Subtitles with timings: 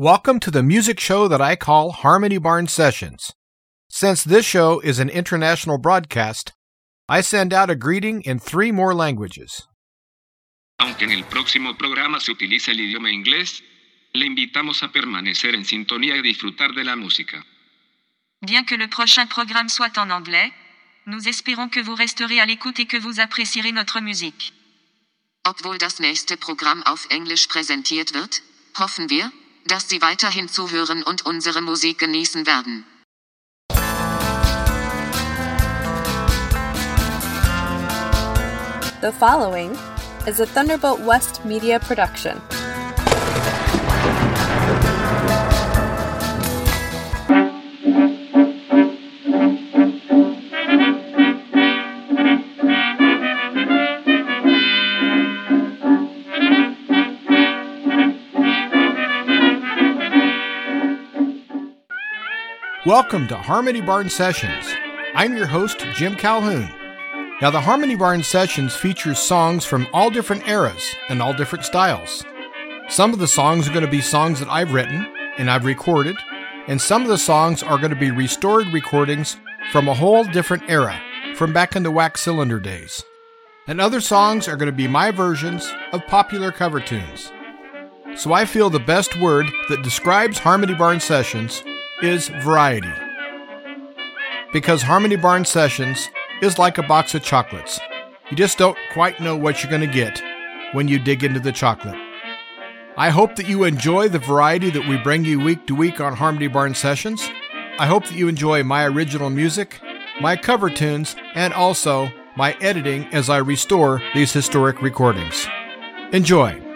[0.00, 3.34] Welcome to the music show that I call Harmony Barn Sessions.
[3.90, 6.54] Since this show is an international broadcast,
[7.06, 9.68] I send out a greeting in three more languages.
[10.78, 13.62] Aunque en el próximo programa se utiliza el idioma inglés,
[14.14, 17.44] le invitamos a permanecer en sintonía y disfrutar de la música.
[18.40, 20.50] Bien que le prochain programme soit en anglais,
[21.04, 24.54] nous espérons que vous resterez à l'écoute et que vous apprécierez notre musique.
[25.44, 28.40] Obwohl das nächste Programm auf Englisch präsentiert wird,
[28.78, 29.30] hoffen wir,
[29.70, 32.84] dass Sie weiterhin zuhören und unsere Musik genießen werden.
[39.00, 39.78] The following
[40.26, 42.42] is a Thunderbolt West media production.
[62.86, 64.74] Welcome to Harmony Barn Sessions.
[65.14, 66.66] I'm your host, Jim Calhoun.
[67.42, 72.24] Now, the Harmony Barn Sessions features songs from all different eras and all different styles.
[72.88, 76.16] Some of the songs are going to be songs that I've written and I've recorded,
[76.68, 79.36] and some of the songs are going to be restored recordings
[79.72, 80.98] from a whole different era,
[81.34, 83.04] from back in the wax cylinder days.
[83.66, 87.30] And other songs are going to be my versions of popular cover tunes.
[88.16, 91.62] So I feel the best word that describes Harmony Barn Sessions
[92.02, 92.92] is variety.
[94.52, 96.08] Because Harmony Barn Sessions
[96.42, 97.78] is like a box of chocolates.
[98.30, 100.22] You just don't quite know what you're going to get
[100.72, 101.98] when you dig into the chocolate.
[102.96, 106.14] I hope that you enjoy the variety that we bring you week to week on
[106.14, 107.28] Harmony Barn Sessions.
[107.78, 109.80] I hope that you enjoy my original music,
[110.20, 115.46] my cover tunes, and also my editing as I restore these historic recordings.
[116.12, 116.69] Enjoy.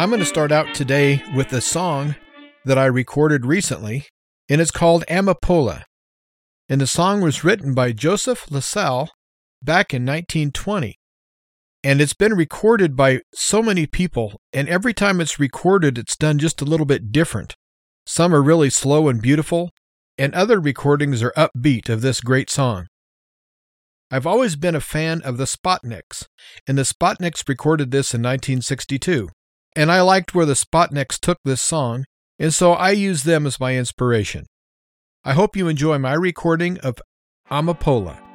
[0.00, 2.14] I'm going to start out today with a song
[2.64, 4.06] that I recorded recently,
[4.48, 5.82] and it's called Amapola.
[6.68, 9.10] And the song was written by Joseph LaSalle
[9.60, 10.94] back in 1920.
[11.82, 16.38] And it's been recorded by so many people, and every time it's recorded, it's done
[16.38, 17.56] just a little bit different.
[18.06, 19.70] Some are really slow and beautiful,
[20.16, 22.86] and other recordings are upbeat of this great song.
[24.12, 26.26] I've always been a fan of the Spotnicks,
[26.68, 29.30] and the Spotnicks recorded this in 1962
[29.78, 32.04] and I liked where the Spotnicks took this song,
[32.36, 34.46] and so I used them as my inspiration.
[35.24, 36.96] I hope you enjoy my recording of
[37.48, 38.27] Amapola.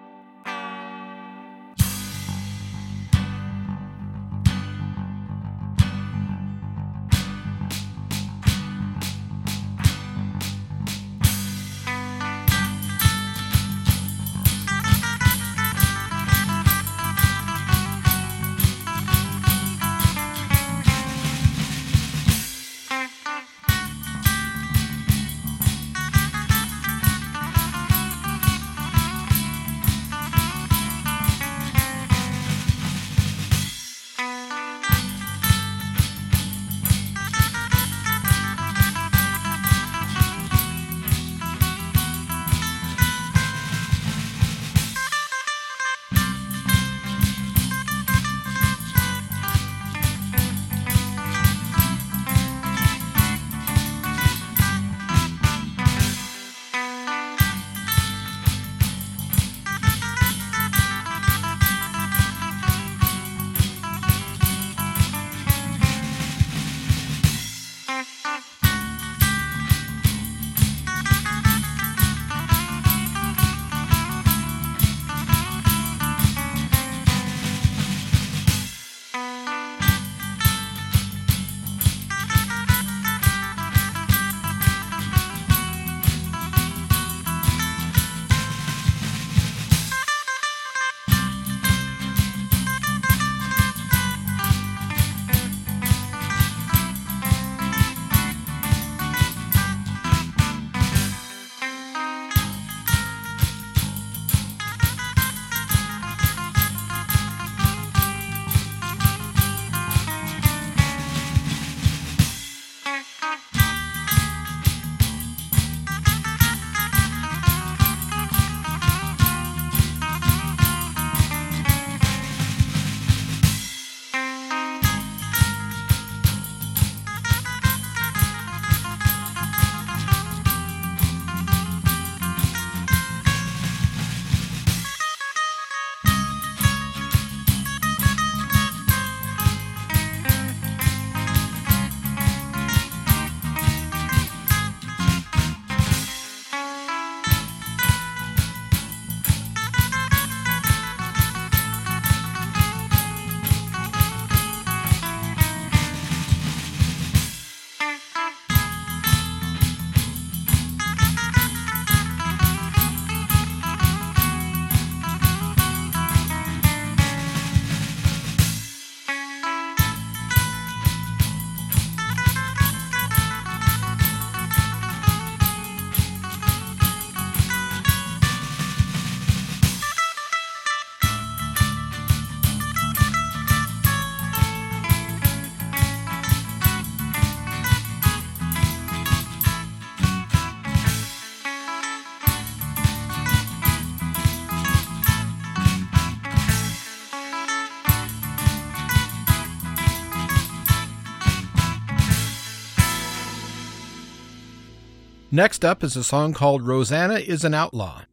[205.36, 208.04] Next up is a song called Rosanna is an Outlaw,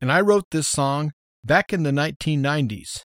[0.00, 1.10] and I wrote this song
[1.42, 3.02] back in the 1990s.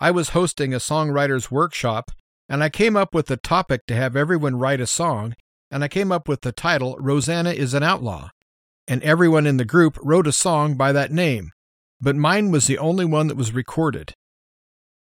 [0.00, 2.10] I was hosting a songwriter's workshop,
[2.48, 5.34] and I came up with a topic to have everyone write a song,
[5.70, 8.30] and I came up with the title Rosanna is an Outlaw.
[8.88, 11.52] And everyone in the group wrote a song by that name,
[12.00, 14.14] but mine was the only one that was recorded.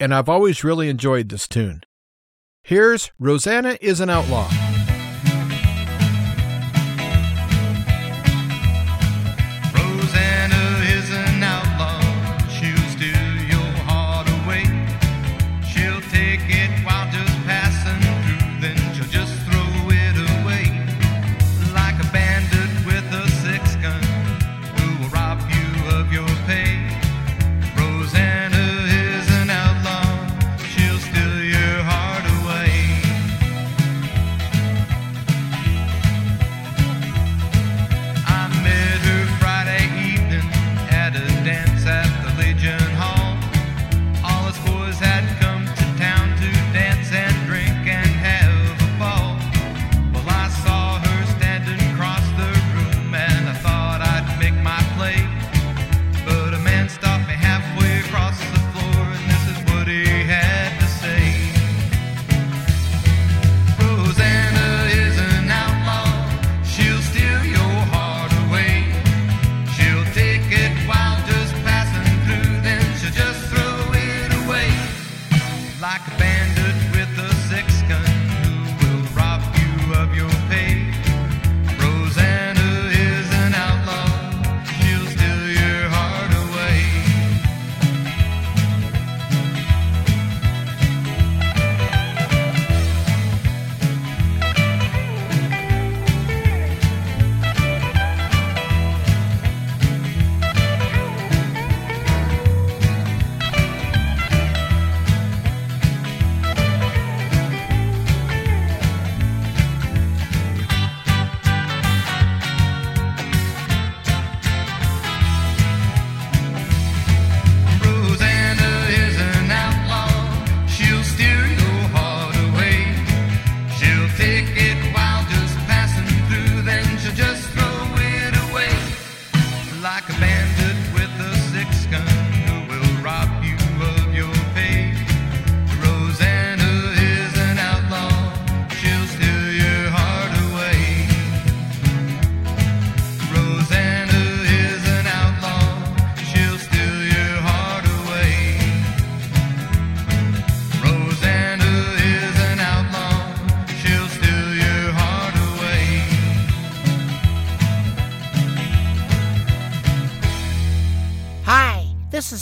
[0.01, 1.83] And I've always really enjoyed this tune.
[2.65, 4.70] Here's Rosanna is an Outlaw.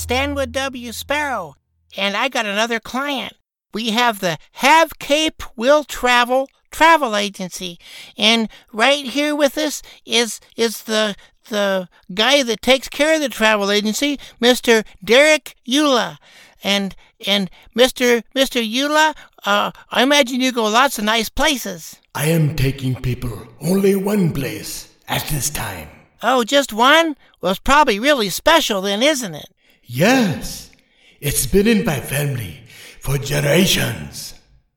[0.09, 0.91] Stanwood W.
[0.93, 1.57] Sparrow,
[1.95, 3.35] and I got another client.
[3.75, 7.79] We have the Have Cape Will Travel travel agency,
[8.17, 11.15] and right here with us is is the
[11.51, 14.83] the guy that takes care of the travel agency, Mr.
[15.05, 16.17] Derek Eula.
[16.65, 16.97] And
[17.27, 18.23] and Mr.
[18.35, 18.67] Mr.
[18.67, 22.01] Eula, uh, I imagine you go lots of nice places.
[22.15, 25.91] I am taking people only one place at this time.
[26.23, 27.15] Oh, just one?
[27.43, 29.51] Well, it's probably really special then, isn't it?
[29.91, 30.71] Yes,
[31.19, 32.61] it's been in my family
[33.01, 34.35] for generations.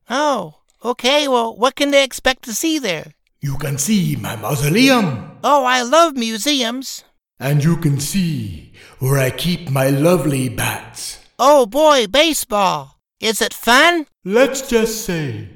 [0.08, 1.28] Oh, okay.
[1.28, 3.12] Well, what can they expect to see there?
[3.40, 7.04] You can see my mausoleum, Oh, I love museums.
[7.38, 11.18] and you can see where I keep my lovely bats.
[11.38, 13.00] Oh boy, baseball.
[13.20, 14.06] Is it fun?
[14.24, 15.48] Let's just say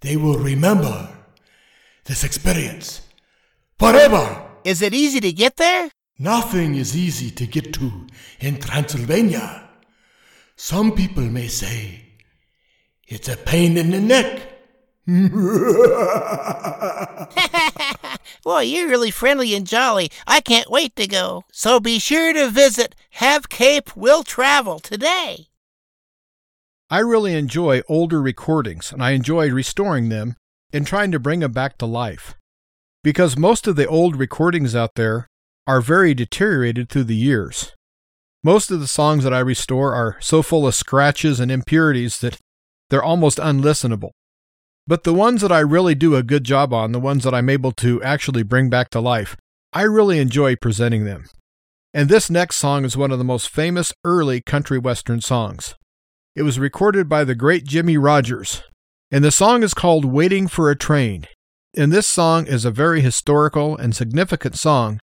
[0.00, 1.08] they will remember
[2.04, 3.02] this experience
[3.78, 4.42] forever.
[4.64, 5.90] Is it easy to get there?
[6.18, 8.06] Nothing is easy to get to
[8.40, 9.68] in Transylvania.
[10.56, 12.04] Some people may say
[13.06, 14.54] it's a pain in the neck.
[18.42, 20.10] Boy, you're really friendly and jolly.
[20.26, 21.44] I can't wait to go.
[21.52, 25.48] So be sure to visit Have Cape Will Travel today.
[26.88, 30.36] I really enjoy older recordings and I enjoy restoring them
[30.72, 32.34] and trying to bring them back to life.
[33.04, 35.28] Because most of the old recordings out there
[35.66, 37.72] are very deteriorated through the years.
[38.44, 42.38] Most of the songs that I restore are so full of scratches and impurities that
[42.90, 44.10] they're almost unlistenable.
[44.86, 47.48] But the ones that I really do a good job on, the ones that I'm
[47.48, 49.36] able to actually bring back to life,
[49.72, 51.24] I really enjoy presenting them.
[51.92, 55.74] And this next song is one of the most famous early country western songs.
[56.36, 58.62] It was recorded by the great Jimmie Rodgers,
[59.10, 61.26] and the song is called Waiting for a Train.
[61.76, 65.00] And this song is a very historical and significant song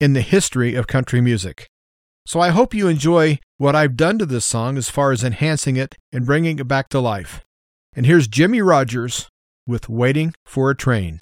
[0.00, 1.68] in the history of country music.
[2.26, 5.76] So I hope you enjoy what I've done to this song as far as enhancing
[5.76, 7.42] it and bringing it back to life.
[7.94, 9.28] And here's Jimmie Rodgers
[9.66, 11.20] with Waiting for a Train.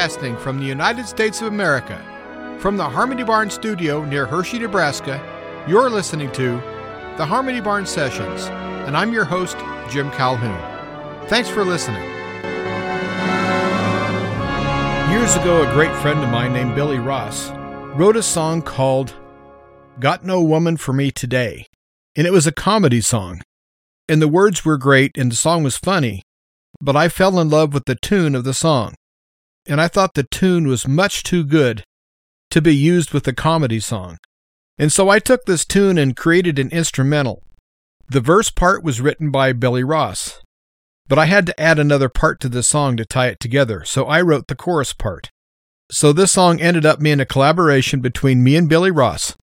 [0.00, 2.02] Broadcasting from the United States of America,
[2.58, 5.20] from the Harmony Barn studio near Hershey, Nebraska,
[5.68, 6.52] you're listening to
[7.18, 8.46] the Harmony Barn Sessions,
[8.86, 9.58] and I'm your host,
[9.90, 10.58] Jim Calhoun.
[11.28, 12.00] Thanks for listening.
[15.10, 17.50] Years ago, a great friend of mine named Billy Ross
[17.94, 19.12] wrote a song called
[19.98, 21.66] Got No Woman for Me Today,
[22.16, 23.42] and it was a comedy song.
[24.08, 26.22] And the words were great and the song was funny,
[26.80, 28.94] but I fell in love with the tune of the song
[29.70, 31.84] and I thought the tune was much too good
[32.50, 34.18] to be used with a comedy song.
[34.76, 37.42] And so I took this tune and created an instrumental.
[38.08, 40.40] The verse part was written by Billy Ross,
[41.08, 44.06] but I had to add another part to the song to tie it together, so
[44.06, 45.30] I wrote the chorus part.
[45.92, 49.36] So this song ended up being a collaboration between me and Billy Ross,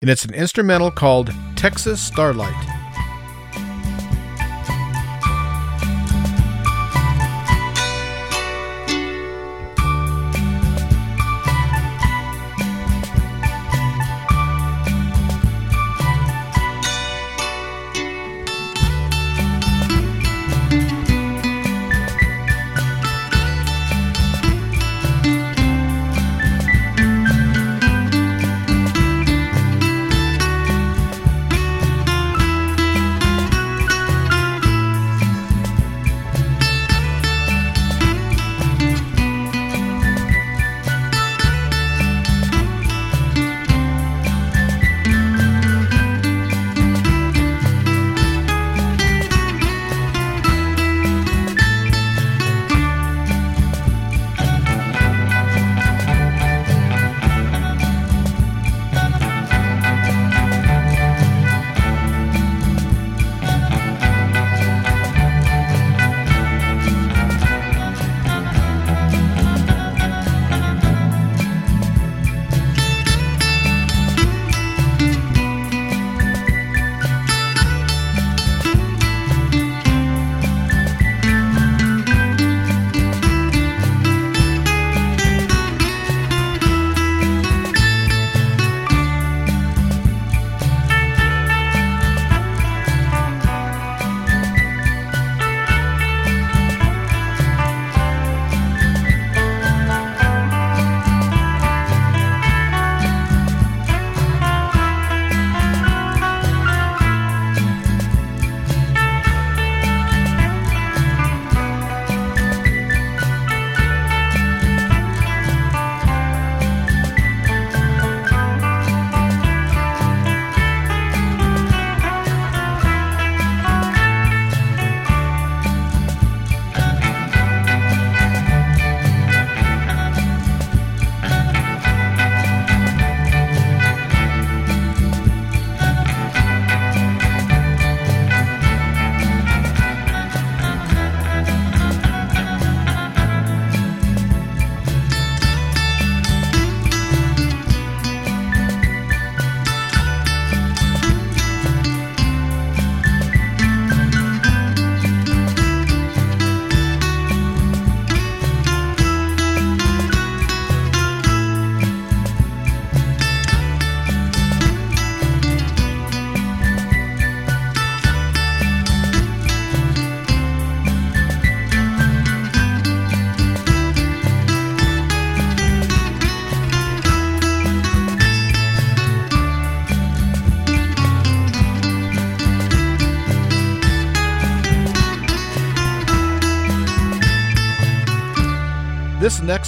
[0.00, 2.69] and it's an instrumental called Texas Starlight.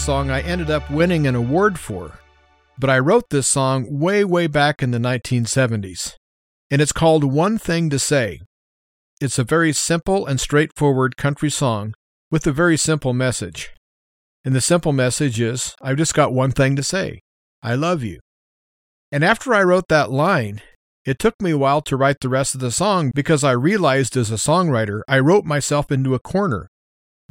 [0.02, 2.18] Song I ended up winning an award for,
[2.76, 6.16] but I wrote this song way, way back in the 1970s,
[6.72, 8.40] and it's called One Thing to Say.
[9.20, 11.94] It's a very simple and straightforward country song
[12.32, 13.70] with a very simple message.
[14.44, 17.20] And the simple message is I've just got one thing to say
[17.62, 18.18] I love you.
[19.12, 20.62] And after I wrote that line,
[21.04, 24.16] it took me a while to write the rest of the song because I realized
[24.16, 26.66] as a songwriter I wrote myself into a corner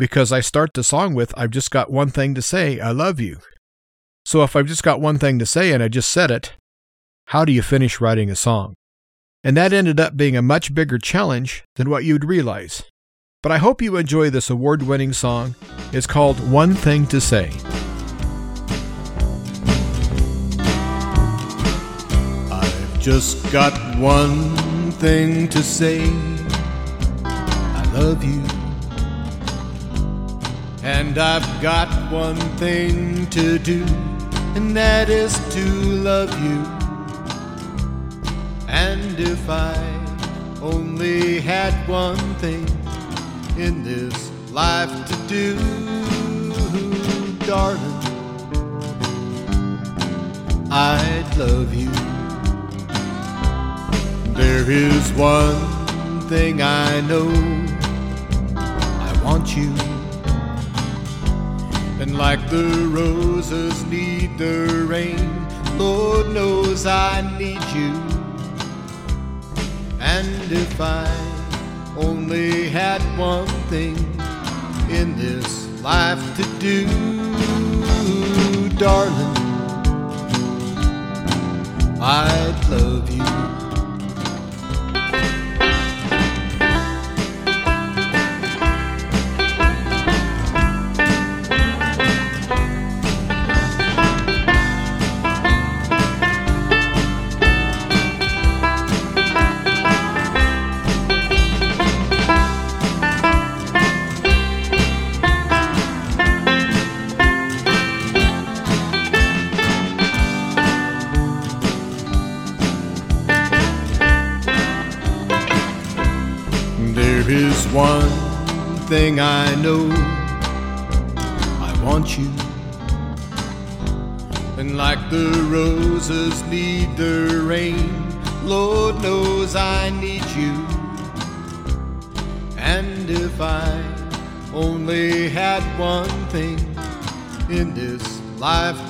[0.01, 3.19] because I start the song with I've just got one thing to say I love
[3.19, 3.37] you.
[4.25, 6.53] So if I've just got one thing to say and I just said it,
[7.25, 8.73] how do you finish writing a song?
[9.43, 12.81] And that ended up being a much bigger challenge than what you'd realize.
[13.43, 15.53] But I hope you enjoy this award winning song.
[15.93, 17.51] It's called One Thing to Say.
[22.51, 26.01] I've just got one thing to say
[27.23, 28.60] I love you.
[30.83, 33.83] And I've got one thing to do,
[34.55, 36.65] and that is to love you.
[38.67, 39.75] And if I
[40.59, 42.67] only had one thing
[43.57, 45.55] in this life to do,
[47.45, 48.01] darling,
[50.71, 51.91] I'd love you.
[54.33, 57.29] There is one thing I know
[58.55, 59.90] I want you.
[62.11, 65.47] And like the roses need the rain,
[65.77, 67.93] Lord knows I need you.
[70.01, 71.07] And if I
[71.95, 73.95] only had one thing
[74.89, 76.85] in this life to do,
[78.75, 79.37] darling,
[82.01, 83.60] I'd love you.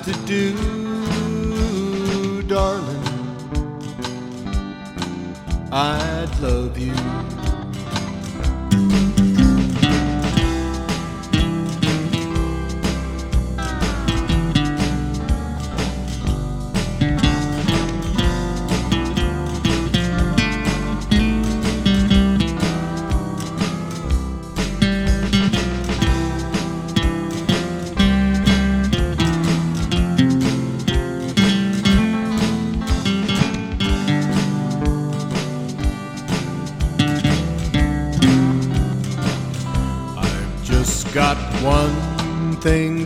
[0.03, 0.40] To do,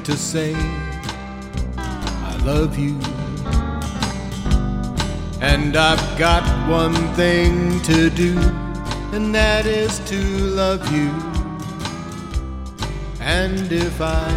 [0.05, 0.53] to say
[1.77, 2.95] I love you.
[5.41, 8.37] And I've got one thing to do,
[9.13, 10.21] and that is to
[10.61, 11.09] love you.
[13.19, 14.29] And if I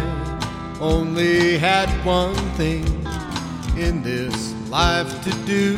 [0.81, 2.85] only had one thing
[3.77, 5.77] in this life to do,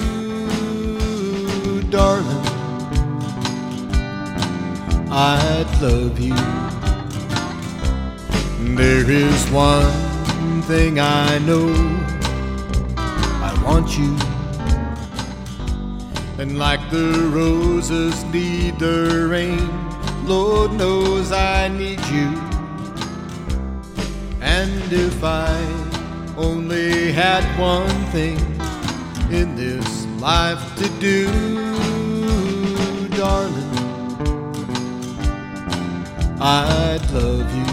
[1.89, 2.47] darling,
[5.12, 6.81] I'd love you.
[8.75, 11.69] There is one thing I know
[13.47, 14.15] I want you.
[16.39, 19.69] And like the roses need the rain,
[20.25, 22.29] Lord knows I need you.
[24.41, 25.55] And if I
[26.38, 28.39] only had one thing
[29.29, 31.27] in this life to do,
[33.17, 33.71] darling,
[36.39, 37.70] I'd love you.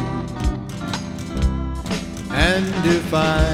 [2.51, 3.45] And if I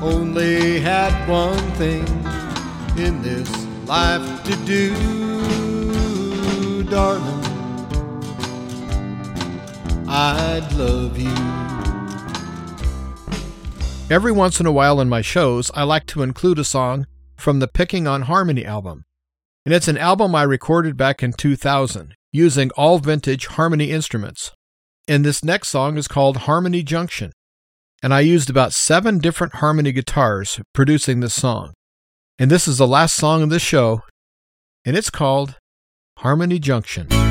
[0.00, 2.06] only had one thing
[2.96, 3.50] in this
[3.84, 4.94] life to do,
[6.84, 7.44] darling,
[10.08, 11.34] I'd love you.
[14.08, 17.06] Every once in a while in my shows, I like to include a song
[17.36, 19.04] from the Picking on Harmony album.
[19.66, 24.50] And it's an album I recorded back in 2000 using all vintage harmony instruments.
[25.06, 27.32] And this next song is called Harmony Junction.
[28.04, 31.72] And I used about seven different harmony guitars producing this song.
[32.38, 34.02] And this is the last song of this show,
[34.84, 35.56] and it's called
[36.18, 37.23] Harmony Junction.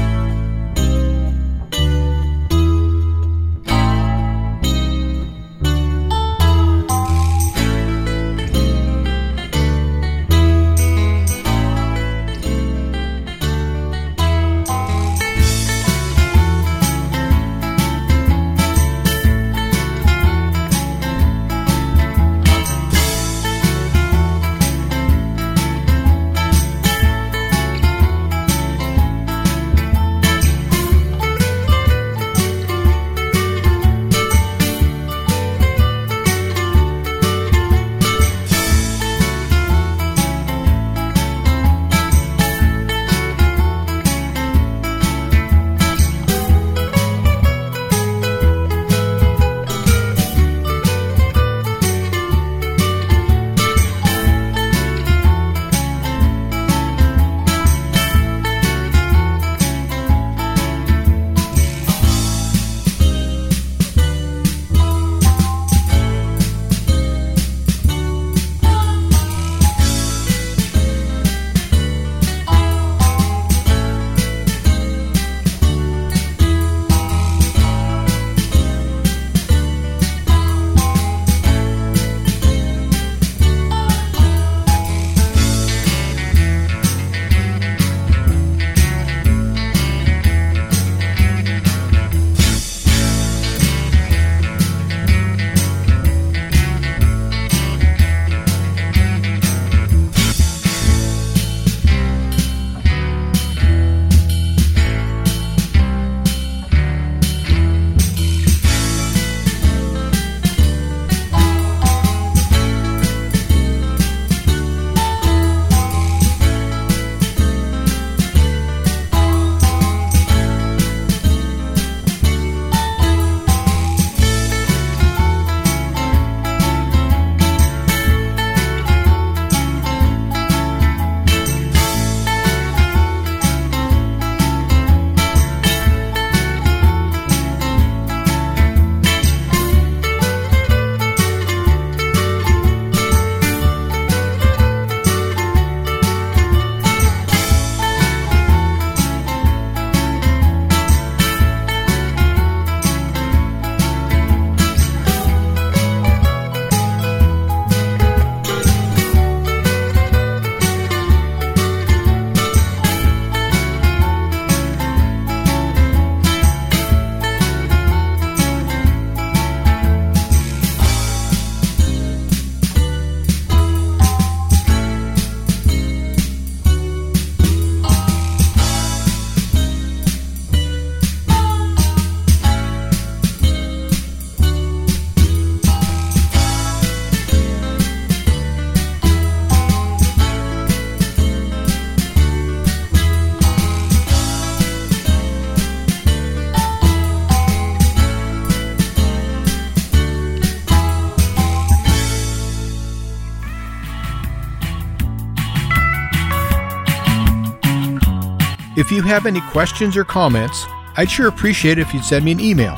[208.75, 210.65] If you have any questions or comments,
[210.97, 212.75] I'd sure appreciate it if you'd send me an email.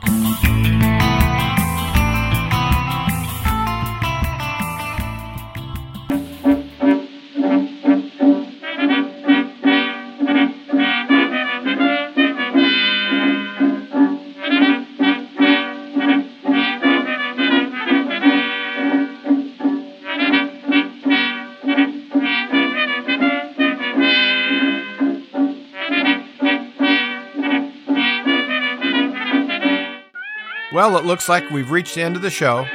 [30.81, 32.65] Well, it looks like we've reached the end of the show,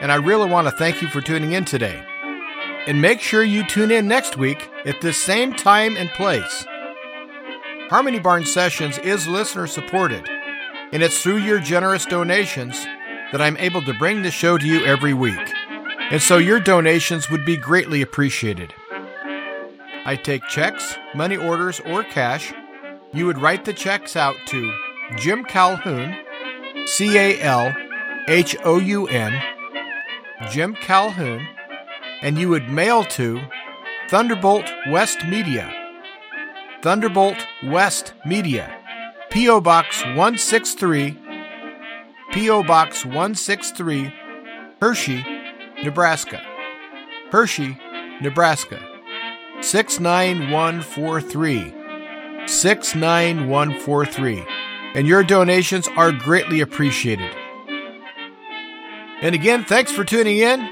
[0.00, 2.00] and I really want to thank you for tuning in today.
[2.86, 6.64] And make sure you tune in next week at this same time and place.
[7.90, 10.28] Harmony Barn Sessions is listener supported,
[10.92, 12.84] and it's through your generous donations
[13.32, 15.52] that I'm able to bring the show to you every week.
[16.12, 18.72] And so your donations would be greatly appreciated.
[20.04, 22.54] I take checks, money orders, or cash.
[23.12, 24.72] You would write the checks out to
[25.16, 26.16] Jim Calhoun,
[26.86, 27.76] C A L
[28.28, 29.42] H O U N,
[30.50, 31.46] Jim Calhoun,
[32.22, 33.42] and you would mail to
[34.08, 35.70] Thunderbolt West Media.
[36.82, 38.72] Thunderbolt West Media.
[39.30, 39.60] P.O.
[39.60, 41.18] Box 163,
[42.32, 42.62] P.O.
[42.62, 44.14] Box 163,
[44.80, 45.24] Hershey,
[45.82, 46.40] Nebraska.
[47.32, 47.76] Hershey,
[48.22, 48.80] Nebraska.
[49.60, 51.74] 69143.
[52.46, 54.55] 69143.
[54.96, 57.30] And your donations are greatly appreciated.
[59.20, 60.70] And again, thanks for tuning in.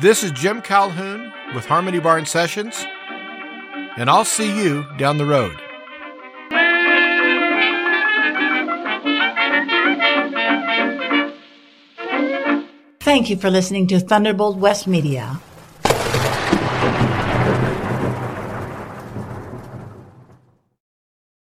[0.00, 2.82] This is Jim Calhoun with Harmony Barn Sessions,
[3.98, 5.54] and I'll see you down the road.
[13.00, 15.38] Thank you for listening to Thunderbolt West Media.